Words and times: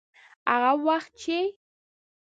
هغه 0.51 0.71
وخت 0.85 1.11
چې. 1.21 1.37